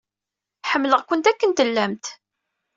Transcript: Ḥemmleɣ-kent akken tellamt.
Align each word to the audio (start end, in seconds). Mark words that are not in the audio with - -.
Ḥemmleɣ-kent 0.71 1.29
akken 1.31 1.51
tellamt. 1.51 2.05